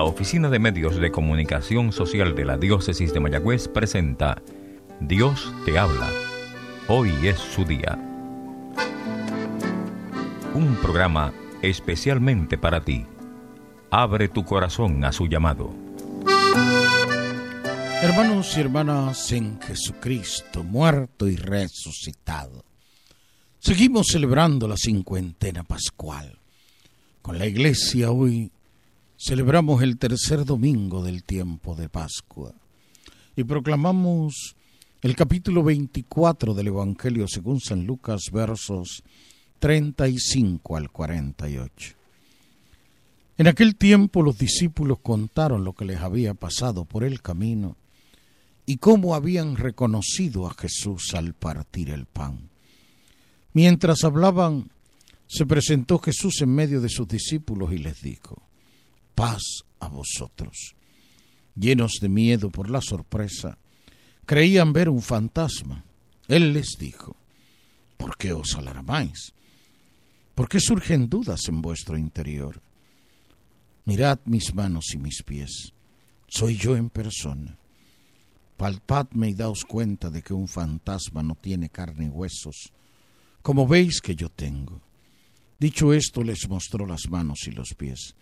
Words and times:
La 0.00 0.04
Oficina 0.04 0.48
de 0.48 0.58
Medios 0.58 0.96
de 0.96 1.10
Comunicación 1.10 1.92
Social 1.92 2.34
de 2.34 2.46
la 2.46 2.56
Diócesis 2.56 3.12
de 3.12 3.20
Mayagüez 3.20 3.68
presenta 3.68 4.40
Dios 4.98 5.52
te 5.66 5.78
habla. 5.78 6.08
Hoy 6.88 7.10
es 7.22 7.38
su 7.38 7.66
día. 7.66 7.98
Un 10.54 10.74
programa 10.80 11.34
especialmente 11.60 12.56
para 12.56 12.80
ti. 12.80 13.04
Abre 13.90 14.28
tu 14.28 14.42
corazón 14.42 15.04
a 15.04 15.12
su 15.12 15.26
llamado. 15.26 15.70
Hermanos 18.02 18.56
y 18.56 18.60
hermanas 18.60 19.32
en 19.32 19.60
Jesucristo, 19.60 20.64
muerto 20.64 21.28
y 21.28 21.36
resucitado. 21.36 22.64
Seguimos 23.58 24.06
celebrando 24.06 24.66
la 24.66 24.78
cincuentena 24.78 25.62
pascual. 25.62 26.38
Con 27.20 27.38
la 27.38 27.44
iglesia 27.44 28.10
hoy 28.10 28.50
celebramos 29.22 29.82
el 29.82 29.98
tercer 29.98 30.46
domingo 30.46 31.04
del 31.04 31.24
tiempo 31.24 31.74
de 31.74 31.90
Pascua 31.90 32.54
y 33.36 33.44
proclamamos 33.44 34.56
el 35.02 35.14
capítulo 35.14 35.62
24 35.62 36.54
del 36.54 36.68
Evangelio 36.68 37.28
según 37.28 37.60
San 37.60 37.84
Lucas 37.84 38.30
versos 38.32 39.02
35 39.58 40.74
al 40.74 40.90
48. 40.90 41.96
En 43.36 43.46
aquel 43.46 43.76
tiempo 43.76 44.22
los 44.22 44.38
discípulos 44.38 45.00
contaron 45.02 45.64
lo 45.64 45.74
que 45.74 45.84
les 45.84 46.00
había 46.00 46.32
pasado 46.32 46.86
por 46.86 47.04
el 47.04 47.20
camino 47.20 47.76
y 48.64 48.78
cómo 48.78 49.14
habían 49.14 49.56
reconocido 49.56 50.46
a 50.46 50.54
Jesús 50.54 51.12
al 51.12 51.34
partir 51.34 51.90
el 51.90 52.06
pan. 52.06 52.48
Mientras 53.52 54.02
hablaban, 54.02 54.70
se 55.26 55.44
presentó 55.44 55.98
Jesús 55.98 56.40
en 56.40 56.54
medio 56.54 56.80
de 56.80 56.88
sus 56.88 57.06
discípulos 57.06 57.70
y 57.74 57.78
les 57.78 58.00
dijo, 58.00 58.49
paz 59.14 59.64
a 59.78 59.88
vosotros. 59.88 60.74
Llenos 61.54 61.98
de 62.00 62.08
miedo 62.08 62.50
por 62.50 62.70
la 62.70 62.80
sorpresa, 62.80 63.58
creían 64.26 64.72
ver 64.72 64.88
un 64.88 65.02
fantasma. 65.02 65.84
Él 66.28 66.52
les 66.52 66.76
dijo, 66.78 67.16
¿por 67.96 68.16
qué 68.16 68.32
os 68.32 68.54
alarmáis? 68.54 69.32
¿Por 70.34 70.48
qué 70.48 70.60
surgen 70.60 71.08
dudas 71.08 71.48
en 71.48 71.60
vuestro 71.60 71.98
interior? 71.98 72.62
Mirad 73.84 74.20
mis 74.24 74.54
manos 74.54 74.94
y 74.94 74.98
mis 74.98 75.22
pies, 75.22 75.72
soy 76.28 76.56
yo 76.56 76.76
en 76.76 76.90
persona. 76.90 77.58
Palpadme 78.56 79.30
y 79.30 79.34
daos 79.34 79.64
cuenta 79.64 80.10
de 80.10 80.22
que 80.22 80.34
un 80.34 80.46
fantasma 80.46 81.22
no 81.22 81.34
tiene 81.34 81.70
carne 81.70 82.06
y 82.06 82.08
huesos, 82.08 82.72
como 83.42 83.66
veis 83.66 84.00
que 84.00 84.14
yo 84.14 84.28
tengo. 84.28 84.80
Dicho 85.58 85.92
esto, 85.92 86.22
les 86.22 86.48
mostró 86.48 86.86
las 86.86 87.08
manos 87.10 87.46
y 87.46 87.50
los 87.50 87.74
pies. 87.74 88.14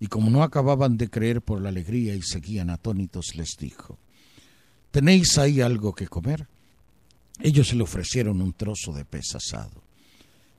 Y 0.00 0.06
como 0.06 0.30
no 0.30 0.42
acababan 0.42 0.96
de 0.96 1.08
creer 1.08 1.42
por 1.42 1.60
la 1.60 1.70
alegría 1.70 2.14
y 2.14 2.22
seguían 2.22 2.70
atónitos, 2.70 3.34
les 3.34 3.56
dijo, 3.58 3.98
¿tenéis 4.90 5.38
ahí 5.38 5.60
algo 5.60 5.94
que 5.94 6.06
comer? 6.06 6.46
Ellos 7.40 7.72
le 7.74 7.82
ofrecieron 7.82 8.40
un 8.40 8.52
trozo 8.52 8.92
de 8.92 9.04
pez 9.04 9.34
asado. 9.34 9.82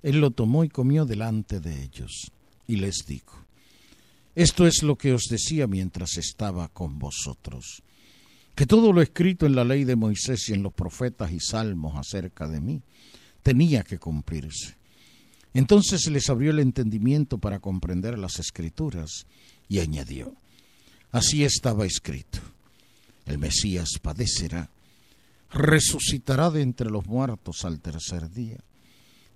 Él 0.03 0.19
lo 0.19 0.31
tomó 0.31 0.63
y 0.63 0.69
comió 0.69 1.05
delante 1.05 1.59
de 1.59 1.83
ellos, 1.83 2.31
y 2.67 2.77
les 2.77 3.05
dijo, 3.05 3.45
Esto 4.35 4.65
es 4.67 4.83
lo 4.83 4.97
que 4.97 5.13
os 5.13 5.23
decía 5.29 5.67
mientras 5.67 6.17
estaba 6.17 6.67
con 6.69 6.99
vosotros 6.99 7.83
que 8.59 8.65
todo 8.65 8.91
lo 8.91 9.01
escrito 9.01 9.45
en 9.45 9.55
la 9.55 9.63
ley 9.63 9.85
de 9.85 9.95
Moisés 9.95 10.49
y 10.49 10.53
en 10.53 10.63
los 10.63 10.73
profetas 10.73 11.31
y 11.31 11.39
salmos 11.39 11.95
acerca 11.95 12.45
de 12.45 12.59
mí 12.59 12.81
tenía 13.41 13.83
que 13.83 13.97
cumplirse. 13.97 14.75
Entonces 15.53 16.07
les 16.07 16.29
abrió 16.29 16.51
el 16.51 16.59
entendimiento 16.59 17.37
para 17.37 17.59
comprender 17.59 18.17
las 18.19 18.39
escrituras 18.39 19.25
y 19.67 19.79
añadió, 19.79 20.35
así 21.11 21.43
estaba 21.43 21.85
escrito, 21.85 22.39
el 23.25 23.37
Mesías 23.37 23.89
padecerá, 24.01 24.69
resucitará 25.51 26.49
de 26.51 26.61
entre 26.61 26.89
los 26.89 27.05
muertos 27.07 27.65
al 27.65 27.79
tercer 27.79 28.29
día, 28.31 28.57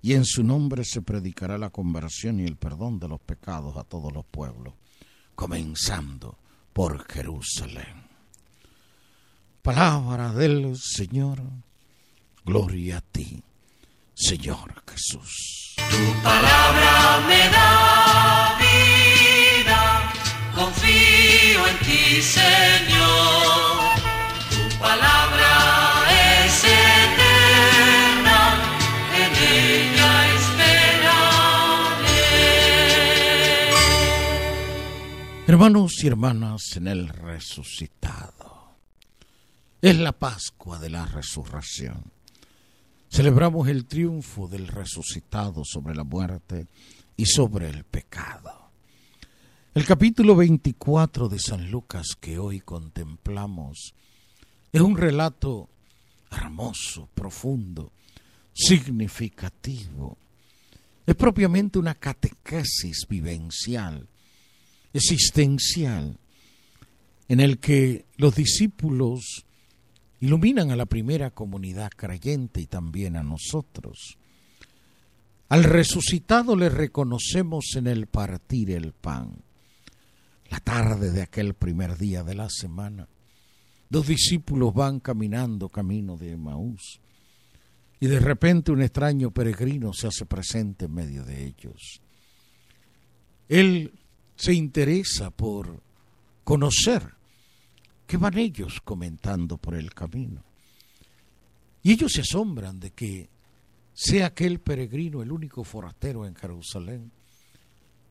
y 0.02 0.12
en 0.12 0.24
su 0.24 0.44
nombre 0.44 0.84
se 0.84 1.02
predicará 1.02 1.56
la 1.58 1.70
conversión 1.70 2.38
y 2.38 2.44
el 2.44 2.56
perdón 2.56 2.98
de 2.98 3.08
los 3.08 3.20
pecados 3.20 3.76
a 3.76 3.84
todos 3.84 4.12
los 4.12 4.24
pueblos, 4.26 4.74
comenzando 5.34 6.36
por 6.72 7.10
Jerusalén. 7.10 8.04
Palabra 9.62 10.32
del 10.32 10.76
Señor. 10.76 11.40
Gloria 12.44 12.98
a 12.98 13.00
ti, 13.00 13.42
Señor 14.14 14.82
Jesús. 14.86 15.63
Tu 15.94 16.02
palabra 16.22 16.92
me 17.28 17.42
da 17.56 17.70
vida, 18.58 19.82
confío 20.52 21.60
en 21.70 21.76
ti, 21.86 22.04
Señor. 22.20 23.94
Tu 24.50 24.64
palabra 24.78 25.52
es 26.10 26.64
eterna, 26.64 28.40
en 29.22 29.30
ella 29.60 30.12
esperaré. 30.38 31.14
Hermanos 35.46 36.02
y 36.02 36.06
hermanas 36.08 36.76
en 36.76 36.88
el 36.88 37.08
resucitado. 37.08 38.78
Es 39.80 39.96
la 39.96 40.10
Pascua 40.12 40.80
de 40.80 40.90
la 40.90 41.06
Resurrección. 41.06 42.13
Celebramos 43.14 43.68
el 43.68 43.86
triunfo 43.86 44.48
del 44.48 44.66
resucitado 44.66 45.62
sobre 45.64 45.94
la 45.94 46.02
muerte 46.02 46.66
y 47.16 47.26
sobre 47.26 47.70
el 47.70 47.84
pecado. 47.84 48.72
El 49.72 49.84
capítulo 49.84 50.34
24 50.34 51.28
de 51.28 51.38
San 51.38 51.70
Lucas 51.70 52.16
que 52.20 52.40
hoy 52.40 52.58
contemplamos 52.58 53.94
es 54.72 54.80
un 54.80 54.96
relato 54.96 55.68
hermoso, 56.28 57.08
profundo, 57.14 57.92
significativo. 58.52 60.18
Es 61.06 61.14
propiamente 61.14 61.78
una 61.78 61.94
catequesis 61.94 63.06
vivencial, 63.08 64.08
existencial, 64.92 66.18
en 67.28 67.38
el 67.38 67.60
que 67.60 68.06
los 68.16 68.34
discípulos 68.34 69.46
iluminan 70.24 70.70
a 70.70 70.76
la 70.76 70.86
primera 70.86 71.32
comunidad 71.32 71.90
creyente 71.94 72.62
y 72.62 72.66
también 72.66 73.14
a 73.18 73.22
nosotros. 73.22 74.16
Al 75.50 75.64
resucitado 75.64 76.56
le 76.56 76.70
reconocemos 76.70 77.74
en 77.76 77.88
el 77.88 78.06
partir 78.06 78.70
el 78.70 78.92
pan. 78.92 79.36
La 80.48 80.60
tarde 80.60 81.10
de 81.10 81.20
aquel 81.20 81.52
primer 81.52 81.98
día 81.98 82.22
de 82.22 82.34
la 82.34 82.48
semana, 82.48 83.06
dos 83.90 84.06
discípulos 84.06 84.72
van 84.72 84.98
caminando 84.98 85.68
camino 85.68 86.16
de 86.16 86.32
Emaús 86.32 87.02
y 88.00 88.06
de 88.06 88.18
repente 88.18 88.72
un 88.72 88.80
extraño 88.80 89.30
peregrino 89.30 89.92
se 89.92 90.06
hace 90.06 90.24
presente 90.24 90.86
en 90.86 90.94
medio 90.94 91.22
de 91.26 91.44
ellos. 91.44 92.00
Él 93.50 93.92
se 94.36 94.54
interesa 94.54 95.30
por 95.30 95.82
conocer 96.44 97.12
¿Qué 98.14 98.18
van 98.18 98.38
ellos 98.38 98.80
comentando 98.84 99.58
por 99.58 99.74
el 99.74 99.92
camino? 99.92 100.44
Y 101.82 101.90
ellos 101.90 102.12
se 102.12 102.20
asombran 102.20 102.78
de 102.78 102.92
que 102.92 103.28
sea 103.92 104.26
aquel 104.26 104.60
peregrino 104.60 105.20
el 105.20 105.32
único 105.32 105.64
forastero 105.64 106.24
en 106.24 106.36
Jerusalén 106.36 107.10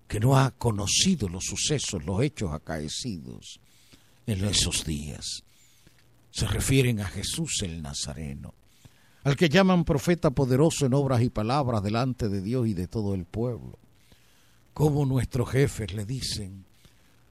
que 0.06 0.20
no 0.20 0.38
ha 0.38 0.52
conocido 0.52 1.30
los 1.30 1.46
sucesos, 1.46 2.04
los 2.04 2.22
hechos 2.22 2.52
acaecidos 2.52 3.62
en 4.28 4.44
esos 4.44 4.84
días. 4.84 5.44
Se 6.32 6.48
refieren 6.48 7.00
a 7.00 7.06
Jesús 7.06 7.62
el 7.62 7.82
Nazareno, 7.82 8.54
al 9.24 9.38
que 9.38 9.48
llaman 9.48 9.86
profeta 9.86 10.32
poderoso 10.32 10.86
en 10.86 10.96
obras 10.96 11.22
y 11.22 11.30
palabras 11.30 11.82
delante 11.82 12.28
de 12.28 12.42
Dios 12.42 12.68
y 12.68 12.74
de 12.74 12.90
todo 12.90 13.14
el 13.14 13.24
pueblo. 13.24 13.80
Como 14.74 15.06
nuestros 15.06 15.50
jefes 15.50 15.94
le 15.94 16.04
dicen, 16.04 16.66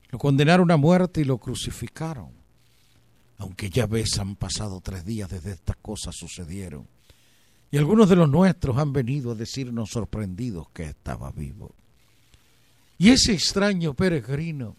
lo 0.09 0.19
condenaron 0.19 0.71
a 0.71 0.79
muerte 0.79 1.21
y 1.21 1.25
lo 1.25 1.37
crucificaron 1.37 2.41
aunque 3.43 3.71
ya 3.71 3.87
ves 3.87 4.21
han 4.21 4.37
pasado 4.37 4.81
tres 4.81 5.05
días 5.05 5.29
desde 5.29 5.51
estas 5.51 5.77
cosas 5.77 6.15
sucedieron. 6.15 6.87
Y 7.73 7.77
algunos 7.77 8.09
de 8.09 8.15
los 8.15 8.29
nuestros 8.29 8.79
han 8.79 8.93
venido 8.93 9.33
a 9.33 9.35
decirnos 9.35 9.91
sorprendidos 9.91 10.69
que 10.71 10.85
estaba 10.85 11.33
vivo. 11.33 11.75
Y 12.99 13.11
ese 13.11 13.33
extraño 13.33 13.95
peregrino 13.95 14.77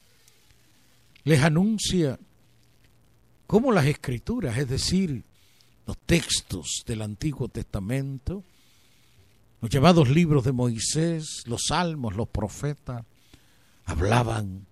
les 1.25 1.42
anuncia 1.42 2.18
cómo 3.48 3.74
las 3.74 3.86
escrituras, 3.86 4.57
es 4.57 4.69
decir, 4.69 5.25
los 5.86 5.98
textos 5.98 6.83
del 6.88 7.01
Antiguo 7.01 7.50
Testamento, 7.50 8.45
los 9.59 9.69
llamados 9.69 10.09
libros 10.09 10.45
de 10.45 10.54
Moisés, 10.54 11.44
los 11.48 11.66
salmos, 11.68 12.16
los 12.16 12.30
profetas, 12.30 13.04
hablaban 13.83 14.66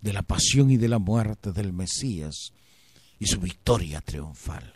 de 0.00 0.12
la 0.12 0.22
pasión 0.22 0.72
y 0.72 0.78
de 0.78 0.88
la 0.88 0.98
muerte 0.98 1.52
del 1.52 1.72
Mesías 1.72 2.52
y 3.24 3.26
su 3.26 3.40
victoria 3.40 4.02
triunfal. 4.02 4.74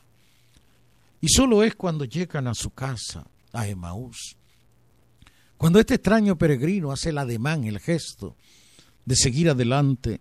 Y 1.21 1.29
solo 1.29 1.63
es 1.63 1.75
cuando 1.75 2.07
llegan 2.07 2.47
a 2.47 2.55
su 2.55 2.71
casa, 2.71 3.27
a 3.53 3.69
Emaús, 3.69 4.37
cuando 5.59 5.79
este 5.79 5.97
extraño 5.97 6.39
peregrino 6.39 6.91
hace 6.91 7.11
el 7.11 7.19
ademán, 7.19 7.65
el 7.65 7.79
gesto 7.79 8.37
de 9.05 9.17
seguir 9.17 9.51
adelante, 9.51 10.19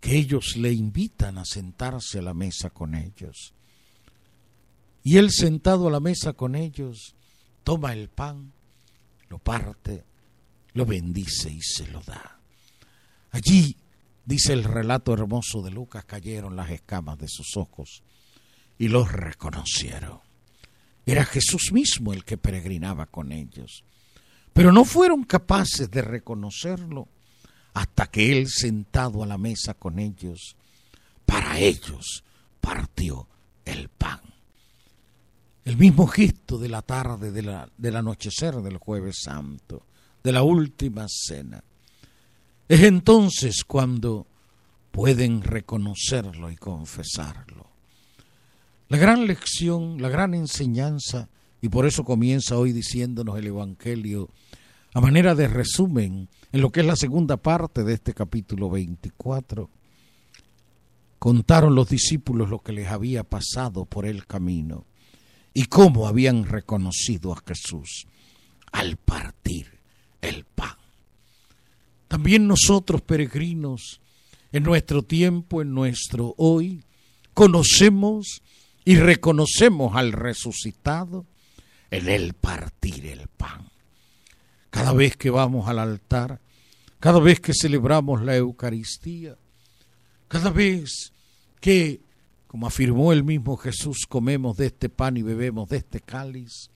que 0.00 0.16
ellos 0.16 0.56
le 0.56 0.72
invitan 0.72 1.38
a 1.38 1.44
sentarse 1.44 2.20
a 2.20 2.22
la 2.22 2.34
mesa 2.34 2.70
con 2.70 2.94
ellos. 2.94 3.52
Y 5.02 5.16
él 5.16 5.32
sentado 5.32 5.88
a 5.88 5.90
la 5.90 5.98
mesa 5.98 6.34
con 6.34 6.54
ellos, 6.54 7.16
toma 7.64 7.94
el 7.94 8.10
pan, 8.10 8.52
lo 9.28 9.40
parte, 9.40 10.04
lo 10.74 10.86
bendice 10.86 11.50
y 11.50 11.60
se 11.60 11.88
lo 11.88 12.00
da. 12.02 12.38
Allí, 13.32 13.76
dice 14.24 14.52
el 14.52 14.64
relato 14.64 15.12
hermoso 15.12 15.62
de 15.62 15.70
Lucas, 15.70 16.04
cayeron 16.04 16.56
las 16.56 16.70
escamas 16.70 17.18
de 17.18 17.28
sus 17.28 17.56
ojos 17.56 18.02
y 18.78 18.88
los 18.88 19.10
reconocieron. 19.12 20.20
Era 21.06 21.24
Jesús 21.24 21.70
mismo 21.72 22.12
el 22.12 22.24
que 22.24 22.38
peregrinaba 22.38 23.06
con 23.06 23.32
ellos. 23.32 23.84
Pero 24.52 24.72
no 24.72 24.84
fueron 24.84 25.24
capaces 25.24 25.90
de 25.90 26.00
reconocerlo 26.00 27.08
hasta 27.74 28.06
que 28.06 28.32
él 28.32 28.48
sentado 28.48 29.22
a 29.22 29.26
la 29.26 29.36
mesa 29.36 29.74
con 29.74 29.98
ellos, 29.98 30.56
para 31.26 31.58
ellos 31.58 32.24
partió 32.60 33.26
el 33.64 33.88
pan. 33.88 34.20
El 35.64 35.76
mismo 35.76 36.06
gesto 36.06 36.58
de 36.58 36.68
la 36.68 36.82
tarde 36.82 37.32
de 37.32 37.42
la, 37.42 37.68
del 37.76 37.96
anochecer 37.96 38.54
del 38.56 38.78
jueves 38.78 39.16
santo, 39.22 39.86
de 40.22 40.32
la 40.32 40.42
última 40.42 41.06
cena. 41.08 41.62
Es 42.68 42.82
entonces 42.82 43.64
cuando 43.64 44.26
pueden 44.90 45.42
reconocerlo 45.42 46.50
y 46.50 46.56
confesarlo. 46.56 47.68
La 48.88 48.96
gran 48.96 49.26
lección, 49.26 50.00
la 50.00 50.08
gran 50.08 50.34
enseñanza, 50.34 51.28
y 51.60 51.68
por 51.68 51.86
eso 51.86 52.04
comienza 52.04 52.56
hoy 52.56 52.72
diciéndonos 52.72 53.38
el 53.38 53.48
Evangelio 53.48 54.28
a 54.94 55.00
manera 55.00 55.34
de 55.34 55.48
resumen 55.48 56.28
en 56.52 56.60
lo 56.60 56.70
que 56.70 56.80
es 56.80 56.86
la 56.86 56.96
segunda 56.96 57.36
parte 57.36 57.82
de 57.84 57.94
este 57.94 58.14
capítulo 58.14 58.70
24. 58.70 59.68
Contaron 61.18 61.74
los 61.74 61.88
discípulos 61.88 62.48
lo 62.48 62.60
que 62.60 62.72
les 62.72 62.88
había 62.88 63.24
pasado 63.24 63.86
por 63.86 64.06
el 64.06 64.26
camino 64.26 64.86
y 65.52 65.64
cómo 65.64 66.06
habían 66.06 66.44
reconocido 66.44 67.32
a 67.32 67.42
Jesús 67.46 68.06
al 68.72 68.96
partir 68.96 69.80
el 70.20 70.44
pan. 70.44 70.83
También 72.14 72.46
nosotros, 72.46 73.02
peregrinos, 73.02 74.00
en 74.52 74.62
nuestro 74.62 75.02
tiempo, 75.02 75.62
en 75.62 75.74
nuestro 75.74 76.32
hoy, 76.38 76.84
conocemos 77.34 78.40
y 78.84 78.94
reconocemos 78.94 79.96
al 79.96 80.12
resucitado 80.12 81.26
en 81.90 82.08
el 82.08 82.34
partir 82.34 83.04
el 83.06 83.26
pan. 83.26 83.68
Cada 84.70 84.92
vez 84.92 85.16
que 85.16 85.28
vamos 85.28 85.68
al 85.68 85.80
altar, 85.80 86.40
cada 87.00 87.18
vez 87.18 87.40
que 87.40 87.52
celebramos 87.52 88.22
la 88.22 88.36
Eucaristía, 88.36 89.36
cada 90.28 90.50
vez 90.50 91.12
que, 91.60 92.00
como 92.46 92.68
afirmó 92.68 93.12
el 93.12 93.24
mismo 93.24 93.56
Jesús, 93.56 94.06
comemos 94.08 94.56
de 94.56 94.66
este 94.66 94.88
pan 94.88 95.16
y 95.16 95.22
bebemos 95.22 95.68
de 95.68 95.78
este 95.78 95.98
cáliz, 95.98 96.70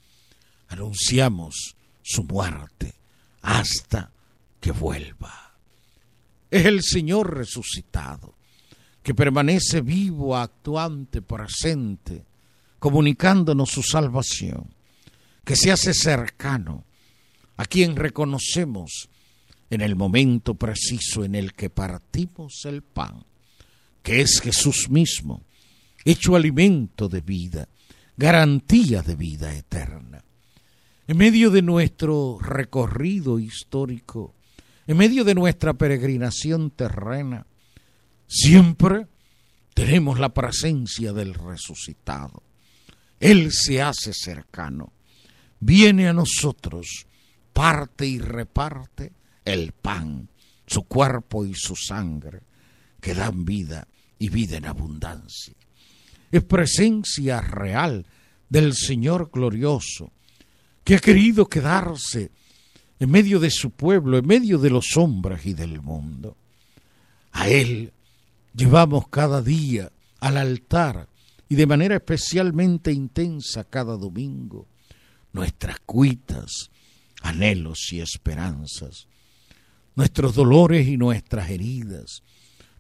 anunciamos 0.67 1.77
su 2.03 2.25
muerte 2.25 2.97
hasta 3.41 4.11
que 4.61 4.73
vuelva. 4.73 5.55
Es 6.51 6.65
el 6.65 6.83
Señor 6.83 7.37
resucitado, 7.37 8.35
que 9.03 9.15
permanece 9.15 9.81
vivo, 9.81 10.37
actuante, 10.37 11.23
presente, 11.23 12.25
comunicándonos 12.79 13.71
su 13.71 13.83
salvación, 13.83 14.75
que 15.45 15.57
se 15.57 15.71
hace 15.71 15.95
cercano, 15.95 16.85
a 17.57 17.65
quien 17.65 17.97
reconocemos 17.97 19.09
en 19.71 19.81
el 19.81 19.97
momento 19.97 20.55
preciso 20.55 21.25
en 21.25 21.35
el 21.35 21.53
que 21.53 21.71
partimos 21.71 22.65
el 22.65 22.83
pan, 22.83 23.25
que 24.03 24.21
es 24.21 24.41
Jesús 24.41 24.89
mismo, 24.89 25.43
hecho 26.05 26.37
alimento 26.37 27.09
de 27.09 27.21
vida, 27.21 27.69
garantía 28.17 29.03
de 29.03 29.15
vida 29.15 29.55
eterna. 29.55 30.25
En 31.07 31.17
medio 31.17 31.51
de 31.51 31.63
nuestro 31.63 32.39
recorrido 32.41 33.39
histórico, 33.39 34.35
en 34.89 34.97
medio 34.97 35.23
de 35.23 35.35
nuestra 35.35 35.75
peregrinación 35.75 36.71
terrena, 36.71 37.47
siempre 38.27 39.07
tenemos 39.75 40.19
la 40.19 40.33
presencia 40.33 41.13
del 41.13 41.35
resucitado. 41.35 42.43
Él 43.21 43.53
se 43.53 43.83
hace 43.83 44.15
cercano, 44.15 44.95
viene 45.61 46.09
a 46.09 46.15
nosotros, 46.15 47.07
parte 47.53 48.07
y 48.07 48.19
reparte 48.19 49.13
el 49.45 49.73
pan, 49.73 50.27
su 50.67 50.85
cuerpo 50.85 51.45
y 51.45 51.53
su 51.55 51.77
sangre, 51.77 52.41
que 52.99 53.13
dan 53.13 53.45
vida 53.45 53.87
y 54.19 54.31
vida 54.31 54.57
en 54.57 54.65
abundancia. 54.65 55.55
Es 56.33 56.43
presencia 56.45 57.43
real 57.43 58.07
del 58.49 58.73
Señor 58.75 59.31
glorioso, 59.31 60.13
que 60.83 60.95
ha 60.95 60.99
querido 60.99 61.47
quedarse 61.47 62.31
en 63.01 63.11
medio 63.11 63.39
de 63.41 63.51
su 63.51 63.71
pueblo, 63.71 64.19
en 64.19 64.27
medio 64.27 64.59
de 64.59 64.71
los 64.71 64.97
hombres 64.97 65.47
y 65.47 65.55
del 65.55 65.81
mundo. 65.81 66.37
A 67.33 67.49
Él 67.49 67.93
llevamos 68.55 69.09
cada 69.09 69.43
día 69.43 69.93
al 70.21 70.37
altar 70.37 71.09
y 71.49 71.55
de 71.55 71.67
manera 71.67 71.97
especialmente 71.97 72.93
intensa 72.93 73.65
cada 73.65 73.97
domingo 73.97 74.67
nuestras 75.33 75.79
cuitas, 75.81 76.71
anhelos 77.23 77.93
y 77.93 78.01
esperanzas, 78.01 79.07
nuestros 79.95 80.35
dolores 80.35 80.89
y 80.89 80.97
nuestras 80.97 81.51
heridas, 81.51 82.23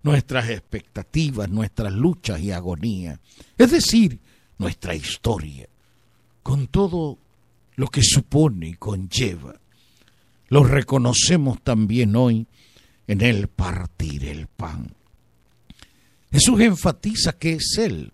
nuestras 0.03 0.49
expectativas, 0.51 1.49
nuestras 1.49 1.93
luchas 1.93 2.41
y 2.41 2.53
agonía, 2.53 3.21
es 3.57 3.71
decir, 3.71 4.21
nuestra 4.59 4.95
historia, 4.95 5.69
con 6.43 6.67
todo 6.67 7.19
lo 7.77 7.87
que 7.89 8.03
supone 8.03 8.69
y 8.71 8.75
conlleva. 8.75 9.61
Lo 10.49 10.65
reconocemos 10.65 11.63
también 11.63 12.17
hoy 12.17 12.47
en 13.07 13.21
el 13.21 13.49
partir 13.49 14.25
el 14.25 14.47
pan. 14.47 14.95
Jesús 16.31 16.61
enfatiza 16.61 17.33
que 17.33 17.55
es 17.55 17.79
Él. 17.79 18.13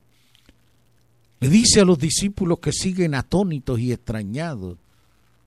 Le 1.40 1.48
dice 1.48 1.80
a 1.80 1.84
los 1.84 1.98
discípulos 1.98 2.58
que 2.60 2.72
siguen 2.72 3.14
atónitos 3.14 3.78
y 3.78 3.92
extrañados, 3.92 4.78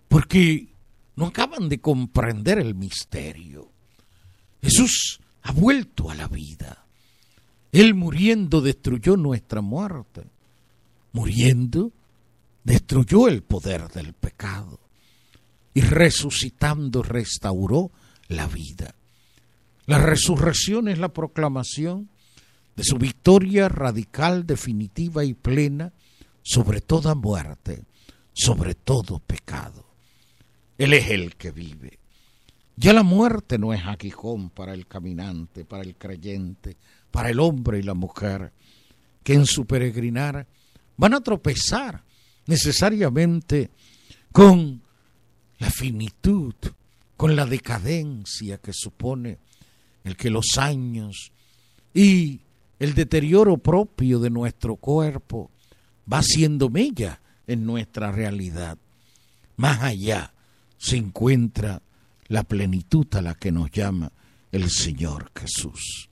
porque 0.07 0.68
no 1.16 1.28
acaban 1.28 1.69
de 1.69 1.80
comprender 1.80 2.60
el 2.60 2.75
misterio. 2.75 3.72
Jesús 4.62 5.20
ha 5.44 5.51
vuelto 5.51 6.10
a 6.10 6.15
la 6.15 6.27
vida. 6.27 6.86
Él 7.72 7.94
muriendo 7.96 8.62
destruyó 8.62 9.17
nuestra 9.17 9.62
muerte. 9.62 10.24
Muriendo 11.13 11.91
destruyó 12.63 13.27
el 13.27 13.44
poder 13.44 13.88
del 13.89 14.13
pecado. 14.13 14.79
Y 15.77 15.81
resucitando 15.81 17.03
restauró 17.03 17.91
la 18.29 18.48
vida. 18.48 18.96
La 19.86 20.00
resurrección 20.00 20.88
es 20.88 20.98
la 20.98 21.10
proclamación 21.10 22.10
de 22.75 22.84
su 22.84 22.98
victoria 22.98 23.69
radical, 23.69 24.48
definitiva 24.48 25.24
y 25.24 25.36
plena 25.36 25.93
sobre 26.41 26.81
toda 26.81 27.13
muerte, 27.13 27.84
sobre 28.34 28.74
todo 28.74 29.19
pecado. 29.19 29.86
Él 30.79 30.93
es 30.93 31.12
el 31.12 31.36
que 31.36 31.51
vive. 31.51 32.00
Ya 32.75 32.91
la 32.91 33.03
muerte 33.03 33.60
no 33.60 33.72
es 33.72 33.86
aguijón 33.86 34.50
para 34.50 34.74
el 34.74 34.88
caminante, 34.88 35.63
para 35.63 35.84
el 35.84 35.96
creyente, 35.96 36.75
para 37.12 37.29
el 37.29 37.39
hombre 37.39 37.77
y 37.77 37.84
la 37.84 37.93
mujer, 37.93 38.51
que 39.24 39.36
en 39.36 39.46
su 39.46 39.67
peregrinar 39.67 40.48
van 40.98 41.13
a 41.13 41.22
tropezar 41.22 42.01
necesariamente 42.48 43.69
con 44.31 44.87
la 45.59 45.69
finitud, 45.69 46.53
con 47.15 47.35
la 47.35 47.45
decadencia 47.45 48.57
que 48.57 48.73
supone 48.73 49.39
el 50.03 50.15
que 50.15 50.29
los 50.29 50.57
años 50.57 51.31
y 51.93 52.41
el 52.79 52.93
deterioro 52.93 53.57
propio 53.57 54.19
de 54.19 54.29
nuestro 54.29 54.75
cuerpo 54.75 55.51
va 56.11 56.21
siendo 56.21 56.69
mella 56.69 57.19
en 57.47 57.65
nuestra 57.65 58.11
realidad. 58.11 58.77
Más 59.55 59.81
allá 59.81 60.33
se 60.77 60.97
encuentra 60.97 61.81
la 62.27 62.43
plenitud 62.43 63.07
a 63.15 63.21
la 63.21 63.33
que 63.33 63.51
nos 63.51 63.71
llama 63.71 64.11
el 64.51 64.69
Señor 64.69 65.31
Jesús. 65.35 66.09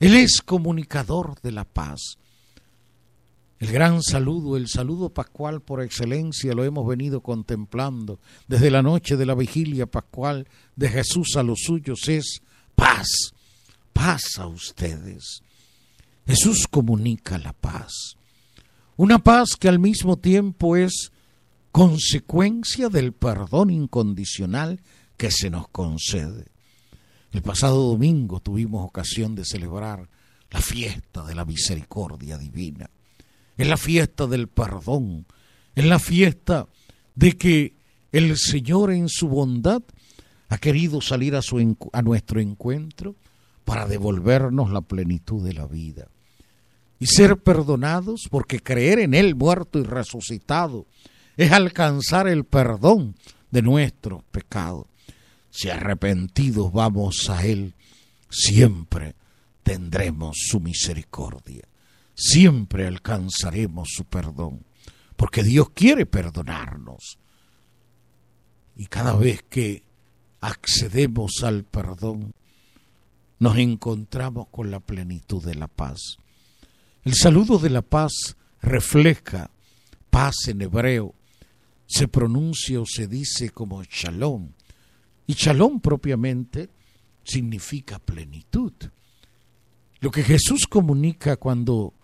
Él 0.00 0.14
es 0.14 0.40
comunicador 0.42 1.40
de 1.40 1.52
la 1.52 1.64
paz. 1.64 2.18
El 3.64 3.72
gran 3.72 4.02
saludo, 4.02 4.58
el 4.58 4.68
saludo 4.68 5.08
pascual 5.08 5.62
por 5.62 5.82
excelencia, 5.82 6.52
lo 6.52 6.64
hemos 6.64 6.86
venido 6.86 7.22
contemplando 7.22 8.20
desde 8.46 8.70
la 8.70 8.82
noche 8.82 9.16
de 9.16 9.24
la 9.24 9.34
vigilia 9.34 9.86
pascual 9.86 10.46
de 10.76 10.90
Jesús 10.90 11.34
a 11.36 11.42
los 11.42 11.60
suyos, 11.60 12.06
es 12.10 12.42
paz, 12.74 13.08
paz 13.94 14.38
a 14.38 14.48
ustedes. 14.48 15.40
Jesús 16.26 16.68
comunica 16.70 17.38
la 17.38 17.54
paz, 17.54 18.18
una 18.98 19.18
paz 19.20 19.56
que 19.58 19.70
al 19.70 19.78
mismo 19.78 20.18
tiempo 20.18 20.76
es 20.76 21.10
consecuencia 21.72 22.90
del 22.90 23.14
perdón 23.14 23.70
incondicional 23.70 24.82
que 25.16 25.30
se 25.30 25.48
nos 25.48 25.68
concede. 25.68 26.48
El 27.32 27.40
pasado 27.40 27.82
domingo 27.88 28.40
tuvimos 28.40 28.86
ocasión 28.86 29.34
de 29.34 29.46
celebrar 29.46 30.10
la 30.50 30.60
fiesta 30.60 31.24
de 31.24 31.34
la 31.34 31.46
misericordia 31.46 32.36
divina. 32.36 32.90
Es 33.56 33.66
la 33.66 33.76
fiesta 33.76 34.26
del 34.26 34.48
perdón. 34.48 35.26
Es 35.74 35.84
la 35.84 35.98
fiesta 35.98 36.68
de 37.14 37.36
que 37.36 37.74
el 38.12 38.36
Señor 38.36 38.92
en 38.92 39.08
su 39.08 39.28
bondad 39.28 39.82
ha 40.48 40.58
querido 40.58 41.00
salir 41.00 41.34
a, 41.34 41.40
a 41.92 42.02
nuestro 42.02 42.40
encuentro 42.40 43.16
para 43.64 43.86
devolvernos 43.86 44.70
la 44.70 44.82
plenitud 44.82 45.44
de 45.44 45.52
la 45.52 45.66
vida. 45.66 46.08
Y 47.00 47.06
ser 47.06 47.38
perdonados 47.38 48.22
porque 48.30 48.60
creer 48.60 49.00
en 49.00 49.14
Él 49.14 49.34
muerto 49.34 49.78
y 49.78 49.82
resucitado 49.82 50.86
es 51.36 51.52
alcanzar 51.52 52.28
el 52.28 52.44
perdón 52.44 53.16
de 53.50 53.62
nuestros 53.62 54.22
pecados. 54.24 54.86
Si 55.50 55.70
arrepentidos 55.70 56.72
vamos 56.72 57.28
a 57.30 57.44
Él, 57.44 57.74
siempre 58.30 59.14
tendremos 59.62 60.36
su 60.48 60.60
misericordia, 60.60 61.66
siempre 62.14 62.86
alcanzaremos 62.86 63.88
su 63.94 64.04
perdón, 64.04 64.64
porque 65.16 65.42
Dios 65.42 65.70
quiere 65.70 66.06
perdonarnos. 66.06 67.18
Y 68.76 68.86
cada 68.86 69.14
vez 69.14 69.42
que 69.42 69.84
accedemos 70.40 71.42
al 71.42 71.64
perdón, 71.64 72.34
nos 73.38 73.58
encontramos 73.58 74.48
con 74.50 74.70
la 74.70 74.80
plenitud 74.80 75.44
de 75.44 75.54
la 75.54 75.68
paz. 75.68 76.18
El 77.02 77.14
saludo 77.14 77.58
de 77.58 77.70
la 77.70 77.82
paz 77.82 78.36
refleja 78.62 79.50
paz 80.10 80.48
en 80.48 80.62
hebreo, 80.62 81.14
se 81.86 82.08
pronuncia 82.08 82.80
o 82.80 82.86
se 82.86 83.06
dice 83.06 83.50
como 83.50 83.82
shalom, 83.82 84.50
y 85.26 85.34
shalom 85.34 85.80
propiamente 85.80 86.70
significa 87.24 87.98
plenitud. 87.98 88.72
Lo 90.00 90.10
que 90.10 90.22
Jesús 90.22 90.66
comunica 90.66 91.36
cuando 91.36 91.94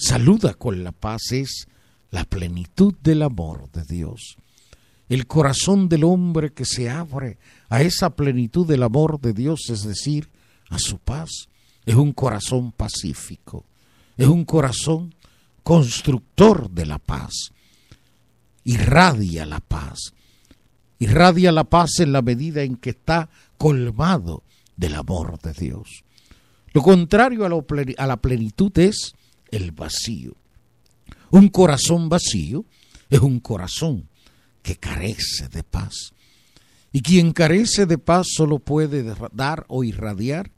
saluda 0.00 0.54
con 0.54 0.82
la 0.82 0.92
paz 0.92 1.32
es 1.32 1.68
la 2.10 2.24
plenitud 2.24 2.94
del 3.02 3.22
amor 3.22 3.70
de 3.70 3.84
Dios. 3.84 4.36
El 5.08 5.26
corazón 5.26 5.88
del 5.88 6.04
hombre 6.04 6.52
que 6.52 6.64
se 6.64 6.88
abre 6.88 7.38
a 7.68 7.82
esa 7.82 8.10
plenitud 8.16 8.66
del 8.66 8.82
amor 8.82 9.20
de 9.20 9.32
Dios, 9.32 9.68
es 9.68 9.84
decir, 9.84 10.30
a 10.70 10.78
su 10.78 10.98
paz, 10.98 11.48
es 11.84 11.94
un 11.94 12.12
corazón 12.12 12.72
pacífico, 12.72 13.64
es 14.16 14.26
un 14.26 14.44
corazón 14.44 15.14
constructor 15.62 16.70
de 16.70 16.86
la 16.86 16.98
paz. 16.98 17.52
Irradia 18.64 19.46
la 19.46 19.60
paz. 19.60 20.14
Irradia 20.98 21.52
la 21.52 21.64
paz 21.64 21.98
en 22.00 22.12
la 22.12 22.22
medida 22.22 22.62
en 22.62 22.76
que 22.76 22.90
está 22.90 23.28
colmado 23.58 24.42
del 24.76 24.94
amor 24.94 25.40
de 25.40 25.52
Dios. 25.52 26.04
Lo 26.72 26.82
contrario 26.82 27.44
a, 27.44 28.06
la 28.06 28.16
plenitud 28.16 28.78
es 28.78 29.14
el 29.50 29.72
vacío. 29.72 30.36
Un 31.30 31.48
corazón 31.48 32.08
vacío 32.08 32.64
es 33.08 33.20
un 33.20 33.40
corazón 33.40 34.08
que 34.62 34.76
carece 34.76 35.48
de 35.48 35.62
paz. 35.62 36.12
Y 36.92 37.02
quien 37.02 37.32
carece 37.32 37.86
de 37.86 37.98
paz 37.98 38.26
solo 38.34 38.58
puede 38.58 39.14
dar 39.32 39.64
o 39.68 39.84
irradiar 39.84 40.50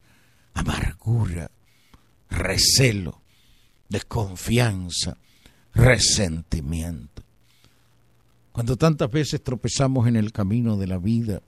amargura, 0.53 1.51
recelo, 2.29 3.21
desconfianza, 3.89 5.17
resentimiento. 5.73 7.23
Cuando 8.51 8.77
tantas 8.77 9.09
veces 9.09 9.43
tropezamos 9.43 10.07
en 10.07 10.15
el 10.15 10.31
camino 10.31 10.77
de 10.77 10.87
la 10.87 10.97
vida 10.97 11.41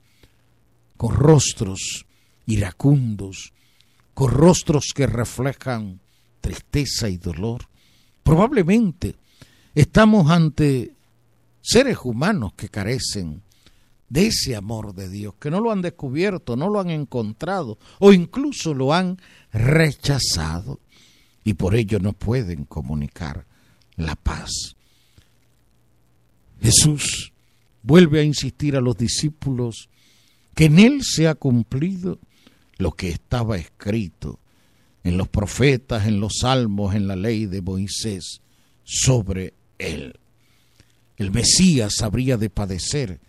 con 0.98 1.14
rostros 1.14 2.06
iracundos, 2.48 3.54
con 4.14 4.32
rostros 4.32 4.92
que 4.96 5.08
reflejan 5.08 6.00
tristeza 6.46 7.10
y 7.10 7.18
dolor. 7.18 7.66
Probablemente 8.22 9.16
estamos 9.74 10.30
ante 10.30 10.94
seres 11.60 11.98
humanos 12.04 12.54
que 12.56 12.70
carecen 12.70 13.42
de 14.10 14.28
ese 14.28 14.56
amor 14.56 14.94
de 14.94 15.10
Dios, 15.10 15.34
que 15.40 15.50
no 15.50 15.60
lo 15.60 15.72
han 15.72 15.82
descubierto, 15.82 16.56
no 16.56 16.70
lo 16.70 16.80
han 16.80 16.92
encontrado 16.92 17.80
o 17.98 18.14
incluso 18.14 18.76
lo 18.76 18.94
han 18.94 19.18
rechazado 19.52 20.80
y 21.44 21.56
por 21.56 21.74
ello 21.74 21.98
no 21.98 22.14
pueden 22.14 22.66
comunicar 22.66 23.48
la 23.96 24.16
paz. 24.16 24.76
Jesús 26.62 27.34
vuelve 27.82 28.20
a 28.20 28.24
insistir 28.24 28.76
a 28.76 28.82
los 28.82 28.96
discípulos 28.96 29.90
que 30.54 30.66
en 30.66 30.78
Él 30.78 31.02
se 31.04 31.28
ha 31.28 31.34
cumplido 31.34 32.20
lo 32.78 32.92
que 32.92 33.10
estaba 33.10 33.58
escrito 33.58 34.40
en 35.06 35.18
los 35.18 35.30
profetas, 35.30 36.08
en 36.08 36.20
los 36.20 36.40
salmos, 36.42 36.96
en 36.96 37.08
la 37.08 37.16
ley 37.16 37.46
de 37.46 37.62
Moisés 37.62 38.42
sobre 38.84 39.54
él. 39.78 40.20
El 41.16 41.32
Mesías 41.32 42.02
habría 42.02 42.38
de 42.38 42.50
padecer 42.50 43.20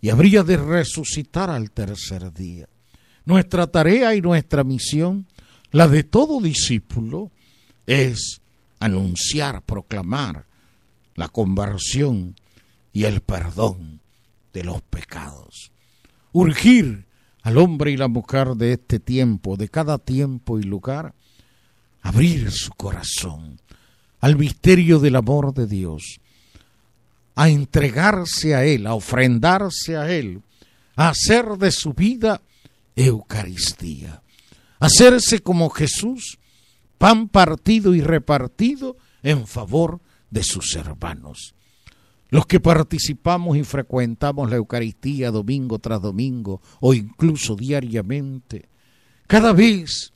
y 0.00 0.10
habría 0.10 0.42
de 0.42 0.56
resucitar 0.56 1.50
al 1.50 1.70
tercer 1.70 2.32
día. 2.34 2.68
Nuestra 3.24 3.68
tarea 3.68 4.16
y 4.16 4.20
nuestra 4.20 4.64
misión, 4.64 5.26
la 5.70 5.86
de 5.86 6.02
todo 6.02 6.40
discípulo, 6.40 7.30
es 7.86 8.40
anunciar, 8.80 9.62
proclamar 9.62 10.46
la 11.14 11.28
conversión 11.28 12.34
y 12.92 13.04
el 13.04 13.20
perdón 13.20 14.00
de 14.52 14.64
los 14.64 14.82
pecados. 14.82 15.70
Urgir 16.32 17.07
al 17.48 17.56
hombre 17.56 17.90
y 17.90 17.96
la 17.96 18.08
mujer 18.08 18.56
de 18.56 18.74
este 18.74 19.00
tiempo, 19.00 19.56
de 19.56 19.70
cada 19.70 19.96
tiempo 19.96 20.58
y 20.58 20.64
lugar, 20.64 21.14
abrir 22.02 22.50
su 22.50 22.72
corazón 22.72 23.58
al 24.20 24.36
misterio 24.36 24.98
del 24.98 25.16
amor 25.16 25.54
de 25.54 25.66
Dios, 25.66 26.20
a 27.34 27.48
entregarse 27.48 28.54
a 28.54 28.66
Él, 28.66 28.86
a 28.86 28.92
ofrendarse 28.92 29.96
a 29.96 30.10
Él, 30.10 30.42
a 30.94 31.08
hacer 31.08 31.56
de 31.56 31.70
su 31.70 31.94
vida 31.94 32.42
Eucaristía, 32.94 34.22
hacerse 34.78 35.40
como 35.40 35.70
Jesús, 35.70 36.38
pan 36.98 37.30
partido 37.30 37.94
y 37.94 38.02
repartido 38.02 38.98
en 39.22 39.46
favor 39.46 40.02
de 40.28 40.42
sus 40.42 40.76
hermanos. 40.76 41.54
Los 42.30 42.46
que 42.46 42.60
participamos 42.60 43.56
y 43.56 43.64
frecuentamos 43.64 44.50
la 44.50 44.56
Eucaristía 44.56 45.30
domingo 45.30 45.78
tras 45.78 46.02
domingo 46.02 46.60
o 46.80 46.92
incluso 46.92 47.56
diariamente, 47.56 48.68
cada 49.26 49.52
vez 49.52 50.12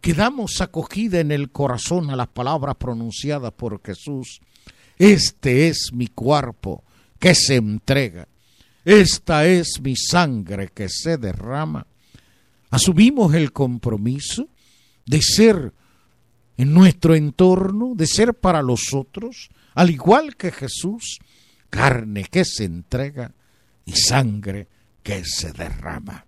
que 0.00 0.14
damos 0.14 0.60
acogida 0.60 1.20
en 1.20 1.30
el 1.30 1.50
corazón 1.50 2.10
a 2.10 2.16
las 2.16 2.28
palabras 2.28 2.74
pronunciadas 2.76 3.52
por 3.52 3.80
Jesús, 3.82 4.40
este 4.98 5.68
es 5.68 5.90
mi 5.92 6.08
cuerpo 6.08 6.84
que 7.18 7.34
se 7.34 7.56
entrega, 7.56 8.28
esta 8.84 9.46
es 9.46 9.80
mi 9.80 9.96
sangre 9.96 10.68
que 10.74 10.88
se 10.88 11.16
derrama, 11.16 11.86
asumimos 12.70 13.32
el 13.34 13.52
compromiso 13.52 14.48
de 15.06 15.22
ser 15.22 15.72
en 16.56 16.74
nuestro 16.74 17.14
entorno, 17.14 17.94
de 17.94 18.06
ser 18.06 18.34
para 18.34 18.62
los 18.62 18.92
otros, 18.92 19.48
al 19.74 19.90
igual 19.90 20.36
que 20.36 20.52
Jesús, 20.52 21.18
carne 21.74 22.22
que 22.30 22.44
se 22.44 22.62
entrega 22.62 23.32
y 23.84 23.94
sangre 23.96 24.68
que 25.02 25.24
se 25.24 25.52
derrama. 25.52 26.24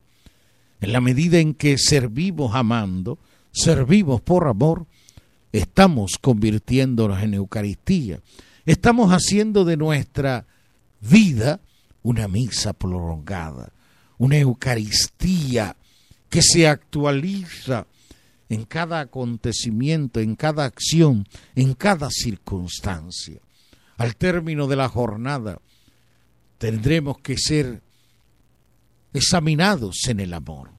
En 0.80 0.92
la 0.92 1.00
medida 1.00 1.38
en 1.38 1.54
que 1.54 1.78
servimos 1.78 2.56
amando, 2.56 3.20
servimos 3.52 4.20
por 4.22 4.48
amor, 4.48 4.86
estamos 5.52 6.18
convirtiéndonos 6.20 7.22
en 7.22 7.34
Eucaristía. 7.34 8.20
Estamos 8.64 9.12
haciendo 9.12 9.64
de 9.64 9.76
nuestra 9.76 10.48
vida 11.00 11.60
una 12.02 12.26
misa 12.26 12.72
prolongada, 12.72 13.72
una 14.18 14.38
Eucaristía 14.38 15.76
que 16.28 16.42
se 16.42 16.66
actualiza 16.66 17.86
en 18.48 18.64
cada 18.64 18.98
acontecimiento, 18.98 20.18
en 20.18 20.34
cada 20.34 20.64
acción, 20.64 21.24
en 21.54 21.74
cada 21.74 22.10
circunstancia 22.10 23.45
al 23.96 24.16
término 24.16 24.66
de 24.66 24.76
la 24.76 24.88
jornada, 24.88 25.60
tendremos 26.58 27.18
que 27.18 27.36
ser 27.36 27.82
examinados 29.12 30.06
en 30.08 30.20
el 30.20 30.34
amor. 30.34 30.70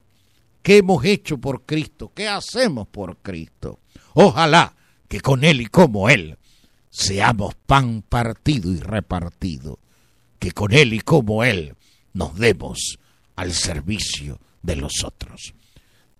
¿Qué 0.62 0.78
hemos 0.78 1.04
hecho 1.04 1.38
por 1.38 1.64
Cristo? 1.64 2.12
¿Qué 2.14 2.28
hacemos 2.28 2.88
por 2.88 3.18
Cristo? 3.18 3.80
Ojalá 4.14 4.74
que 5.08 5.20
con 5.20 5.44
Él 5.44 5.62
y 5.62 5.66
como 5.66 6.08
Él 6.10 6.36
seamos 6.90 7.54
pan 7.54 8.02
partido 8.02 8.70
y 8.72 8.80
repartido, 8.80 9.78
que 10.38 10.52
con 10.52 10.72
Él 10.72 10.92
y 10.92 11.00
como 11.00 11.44
Él 11.44 11.74
nos 12.12 12.36
demos 12.36 12.98
al 13.36 13.52
servicio 13.52 14.38
de 14.62 14.76
los 14.76 15.04
otros. 15.04 15.54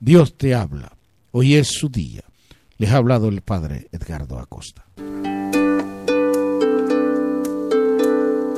Dios 0.00 0.36
te 0.36 0.54
habla, 0.54 0.96
hoy 1.32 1.54
es 1.54 1.68
su 1.68 1.88
día. 1.88 2.22
Les 2.78 2.90
ha 2.90 2.98
hablado 2.98 3.28
el 3.28 3.42
Padre 3.42 3.88
Edgardo 3.90 4.38
Acosta. 4.38 4.86